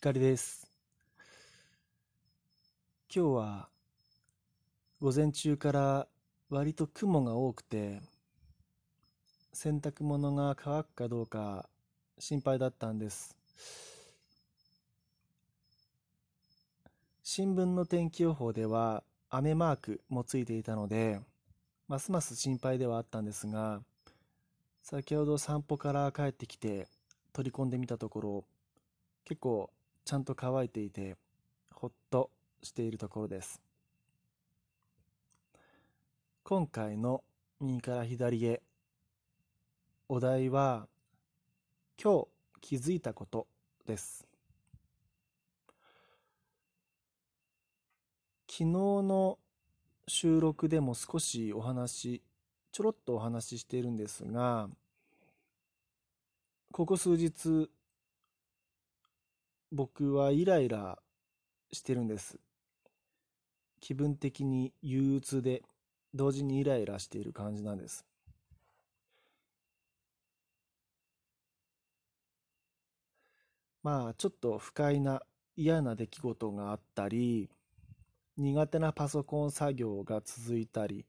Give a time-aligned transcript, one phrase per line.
[0.00, 0.70] 光です。
[3.12, 3.68] 今日は
[5.00, 6.06] 午前中から
[6.50, 8.00] 割と雲が多くて
[9.52, 11.68] 洗濯物が乾くかどうか
[12.16, 13.36] 心配だったんです。
[17.24, 21.18] 新聞の天気予報では雨マークもついていたので
[21.88, 23.80] ますます心配ではあったんですが
[24.80, 26.86] 先ほど散歩から帰ってきて
[27.32, 28.44] 取り込んでみたところ
[29.24, 29.70] 結構
[30.08, 31.18] ちゃんと乾いていて
[31.70, 32.30] ほっと
[32.62, 33.60] しているところです。
[36.44, 37.22] 今回の
[37.60, 38.62] 右から左へ
[40.08, 40.88] お題は
[42.02, 42.28] 今日
[42.62, 43.46] 気づいたこと
[43.84, 44.26] です。
[48.50, 49.38] 昨日の
[50.06, 52.22] 収録でも少しお話
[52.72, 54.70] ちょろっとお話ししているんですが
[56.72, 57.68] ここ数日
[59.70, 60.98] 僕はイライラ
[61.72, 62.38] してるんです。
[63.80, 65.62] 気分的に憂鬱で
[66.14, 68.04] 同時にイライラしている感じなんです。
[73.82, 75.22] まあちょっと不快な
[75.56, 77.48] 嫌な出来事があったり
[78.36, 81.06] 苦手なパソコン作業が続いたり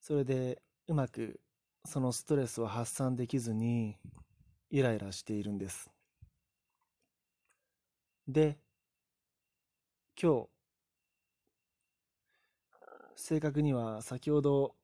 [0.00, 1.40] それでうまく
[1.84, 3.96] そのストレスを発散できずに
[4.72, 5.88] イライラしているんです。
[8.26, 8.58] で、
[10.16, 10.48] 今日、
[13.16, 14.74] 正確には先ほど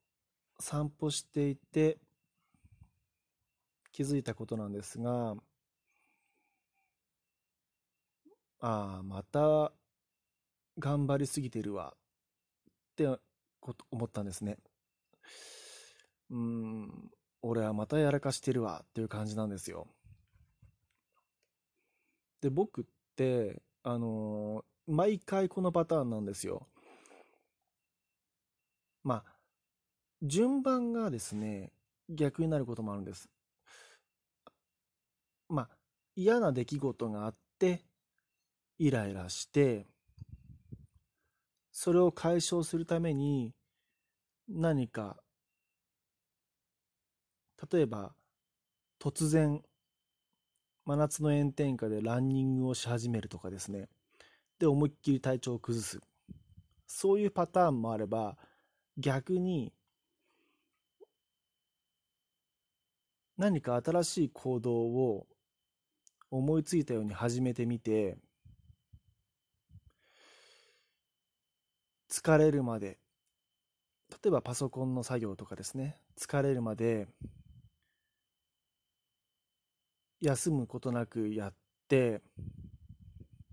[0.60, 1.98] 散歩していて
[3.92, 5.36] 気づいたことなんですが、
[8.60, 9.72] ああ、また
[10.78, 11.98] 頑張りすぎてるわっ
[12.96, 13.06] て
[13.90, 14.58] 思ったんですね。
[16.30, 17.10] うん、
[17.42, 19.86] 俺はまたやらかしてるわっていう感じなんですよ。
[22.40, 22.84] で、僕っ
[23.16, 26.66] て、あのー、毎回このパターンなんですよ。
[29.04, 29.32] まあ、
[30.22, 31.72] 順番がですね、
[32.08, 33.28] 逆になることもあるんです。
[35.48, 35.68] まあ、
[36.16, 37.84] 嫌な出来事があって、
[38.78, 39.86] イライラして、
[41.72, 43.54] それを解消するために
[44.48, 45.16] 何か
[47.70, 48.14] 例えば
[49.00, 49.62] 突然
[50.84, 53.88] 真夏の炎天下でランニングをし始めるとかですね。
[54.58, 56.00] で思いっきり体調を崩す。
[56.86, 58.38] そういうパターンもあれば
[58.96, 59.72] 逆に
[63.36, 65.26] 何か新しい行動を
[66.30, 68.16] 思いついたように始めてみて
[72.10, 72.98] 疲れるまで
[74.10, 75.96] 例えばパソコンの作業とかですね。
[76.18, 77.06] 疲れるまで
[80.20, 81.54] 休むことなくやっ
[81.88, 82.22] て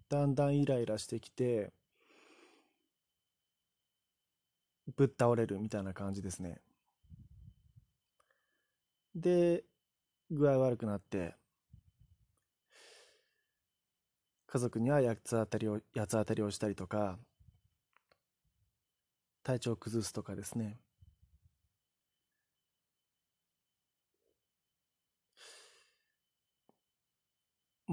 [0.09, 1.71] だんだんイライラしてきて
[4.95, 6.61] ぶっ倒れるみたいな感じですね。
[9.15, 9.63] で
[10.29, 11.35] 具合悪くなって
[14.47, 17.17] 家族には八つ当たりを八つ当たりをしたりとか
[19.43, 20.79] 体調を崩すとかですね。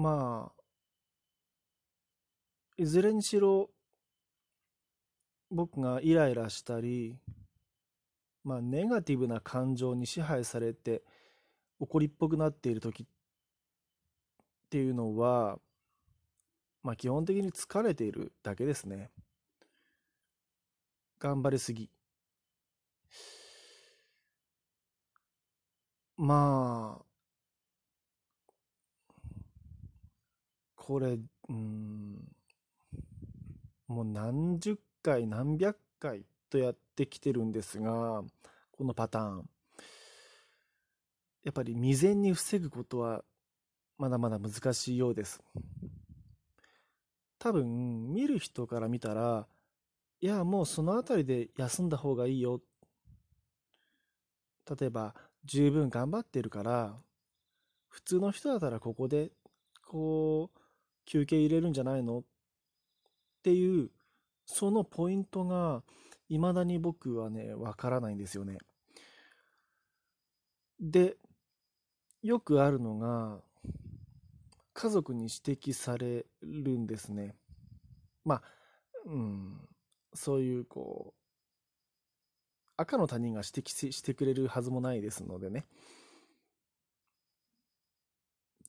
[0.03, 0.63] まあ、
[2.75, 3.69] いずれにしろ、
[5.49, 7.17] 僕がイライラしたり、
[8.43, 11.03] まあ、ネガティブな感情に支配されて
[11.79, 13.05] 怒りっぽくなっている時っ
[14.69, 15.57] ていうのは、
[16.81, 19.09] まあ、基本的に疲れているだけですね。
[21.17, 21.89] 頑張りすぎ。
[26.17, 27.12] まあ、
[30.85, 31.17] これ、
[31.47, 32.17] うん、
[33.87, 38.21] もう何十回、何百回とやってきてるんですが、
[38.69, 39.49] このパターン。
[41.45, 43.23] やっぱり未然に防ぐことは
[43.97, 45.41] まだまだ難しいようです。
[47.39, 49.47] 多分、見る人から見たら、
[50.19, 52.61] いや、もうその辺りで休んだ方がいいよ。
[54.69, 55.15] 例えば、
[55.45, 57.01] 十分頑張ってるから、
[57.87, 59.31] 普通の人だったらここで、
[59.87, 60.62] こう、
[61.05, 62.19] 休憩入れるんじゃないの？
[62.19, 62.23] っ
[63.43, 63.89] ていう
[64.45, 65.83] そのポイントが
[66.29, 68.57] 未だに僕はねわからないんですよね。
[70.79, 71.17] で
[72.21, 73.41] よくあるのが
[74.73, 77.35] 家族に指摘されるんですね。
[78.25, 78.43] まあ
[79.05, 79.67] うん
[80.13, 81.19] そういうこう
[82.77, 85.65] 赤の他人が指摘してくれるはずもないですのでね。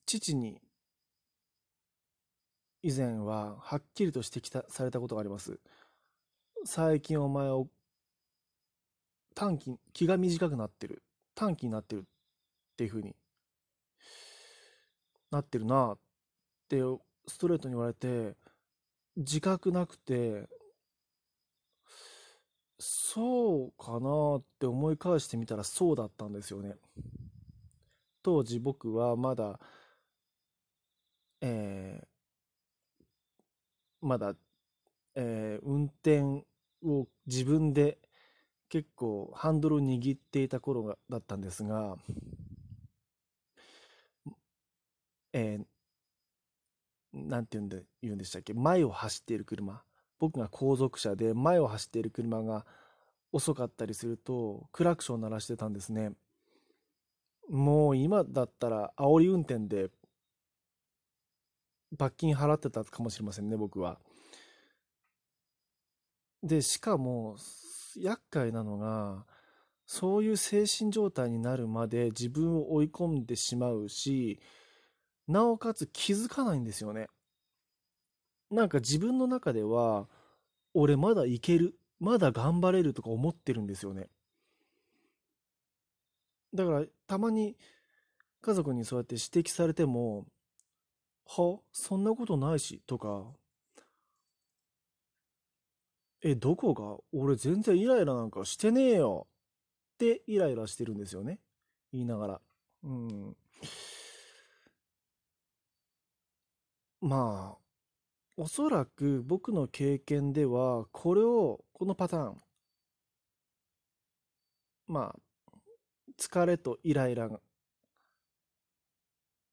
[0.06, 0.60] 父に
[2.86, 5.58] 以前ははっきりと指摘されたことがあります。
[6.66, 7.66] 最近お前を
[9.34, 11.02] 短期、気が短くなってる。
[11.34, 12.04] 短期になってるっ
[12.76, 13.16] ていうふうに
[15.30, 15.98] なってるなっ
[16.68, 16.76] て
[17.26, 18.36] ストレートに言われて、
[19.16, 20.46] 自覚なくて、
[22.78, 26.74] そうかなって思い返してみたらそうだったんですよね。
[28.22, 29.58] 当時僕はまだ、
[31.40, 32.13] えー、
[34.04, 34.34] まだ、
[35.14, 36.44] えー、運転
[36.84, 37.96] を自分で
[38.68, 41.96] 結構ハンドルを握っていた頃がだったんですが、
[45.32, 45.64] えー、
[47.14, 48.52] なんて言うんで言うんでしたっけ？
[48.52, 49.82] 前を走っている車。
[50.18, 52.66] 僕が後続車で前を走っている車が
[53.32, 56.12] 遅かったりするとクラクション鳴らしてたんですね。
[57.48, 59.90] もう今だったら煽り運転で
[61.92, 63.98] 罰金払ってたかもしれませんね僕は
[66.42, 67.36] でしかも
[67.96, 69.24] 厄介なのが
[69.86, 74.40] そういう精神状態になるまで自分を追い込んでしまうし
[75.26, 77.08] なおかつ気づかないんですよね。
[78.50, 80.08] なんか自分の中では、
[80.74, 84.08] 俺まだいける、まだ頑張れるとか思ってるんですよね。
[86.52, 87.56] だからたまに
[88.42, 90.26] 家族にそうやって指摘されても、
[91.26, 91.60] は？
[91.72, 93.24] そんなことないし、とか、
[96.22, 96.98] え、どこが？
[97.12, 99.26] 俺全然イライラなんかしてねえよ
[99.94, 101.40] ってイライラしてるんですよね。
[101.92, 102.40] 言いながら。
[102.84, 103.36] うん。
[107.00, 107.58] まあ、
[108.36, 112.42] おそらく僕の経験では、これを、このパターン、
[114.86, 115.20] まあ、
[116.18, 117.28] 疲れとイライラ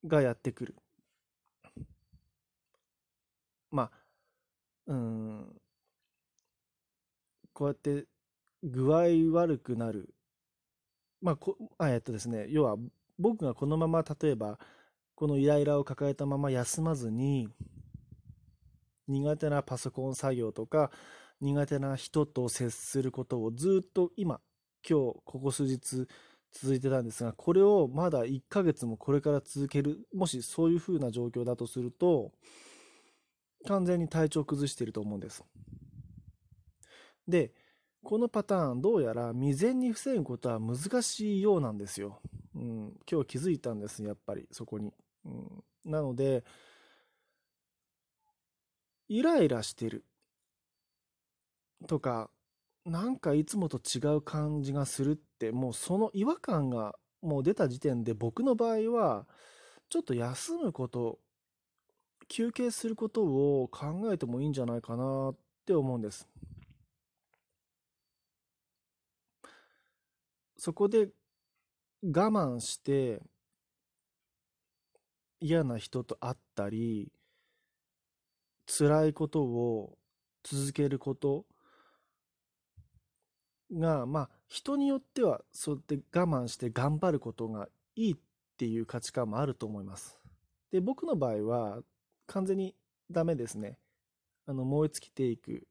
[0.06, 0.76] がやってくる。
[3.72, 3.92] まあ、
[4.88, 5.62] うん、
[7.54, 8.06] こうやって
[8.64, 10.14] 具合悪くなる。
[11.22, 12.78] まあ、こあえっとですね、要は
[13.20, 14.60] 僕がこのまま例えば
[15.16, 17.48] このイライラを抱えたまま休まずに
[19.08, 20.92] 苦手なパソコン作業とか
[21.40, 24.40] 苦手な人と接することをずっと今
[24.88, 26.08] 今日ここ数日
[26.52, 32.32] 続いてたんですがこれをまだ1ヶ月もこれから続けるもしそういう風な状況だとすると
[33.68, 35.44] 完全に体調崩していると思うんです。
[37.28, 37.54] で
[38.04, 42.20] このパターンどうやら未然に防ぐことは難しいようなんですよ、
[42.56, 44.92] うん、今日気づいたんですやっぱりそこに。
[45.26, 46.44] うん、なので、
[49.08, 50.06] イライラしてる。
[51.88, 52.30] とか、
[52.86, 59.28] なんかいつもと違う感じがするって、もうその違和感がもう出た時点で僕の場合は、
[59.90, 61.20] ちょっと休むこと、
[62.32, 65.36] 休憩することを考えてもいいんじゃないかなっ
[65.66, 66.30] て思うんです。
[70.56, 71.10] そこで
[72.02, 73.22] 我慢して
[75.42, 77.12] 嫌な人と会ったり
[78.66, 79.98] 辛いことを
[80.44, 81.46] 続けること
[83.74, 87.68] がまあ人によってはそうやって我慢して頑張ることが
[87.98, 88.18] いいっ
[88.58, 90.18] ていう価値観もあると思います。
[90.72, 91.82] で僕の場合は
[92.32, 92.74] 完全に
[93.10, 93.78] ダメですね。
[94.46, 95.68] あの燃え尽きていく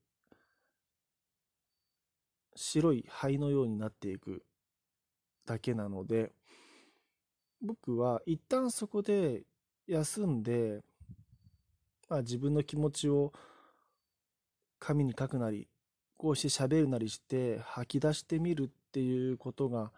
[2.54, 4.44] 白い灰のようになっていく
[5.46, 6.32] だけなので
[7.62, 9.42] 僕は一旦そこで
[9.86, 10.82] 休んで、
[12.08, 13.32] まあ、自分の気持ちを
[14.78, 15.66] 紙に書くなり
[16.16, 19.90] こうして喋るなりして吐き出してみるっていうことが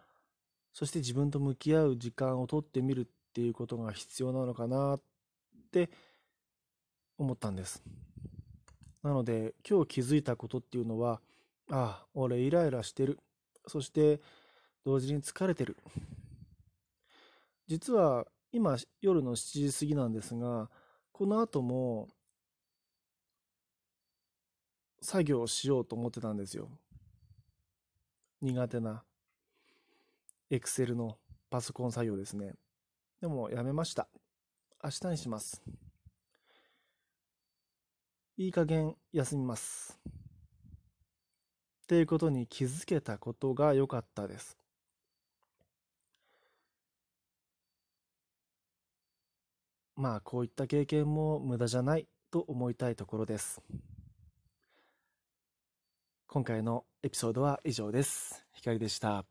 [0.72, 5.00] そして自分と向き合う時間をとってみるっていうことが必要なのかなっ
[5.72, 5.90] て
[7.22, 7.82] 思ったんです
[9.02, 11.20] なので今日気づいたことっていうのは
[11.70, 13.18] ああ俺イライラしてる
[13.66, 14.20] そして
[14.84, 15.76] 同時に疲れてる
[17.66, 20.68] 実は今夜の7時過ぎなんですが、
[21.10, 22.08] この後も
[25.00, 26.68] 作業をしようと思ってたんですよ。
[28.42, 29.04] 苦手な
[30.50, 31.16] Excel の
[31.48, 32.52] パソコン作業ですね。
[33.22, 34.08] でもやめました。
[34.84, 35.62] 明日にします。
[38.42, 39.96] いい加減休みます。
[40.04, 44.58] っていうことに気づけたことが良かったです。
[49.94, 53.62] まあこういった経験も無駄じゃないと思いたいところです。
[56.26, 58.44] 今回のエピソードは以上です。
[58.54, 59.24] ひかりでした。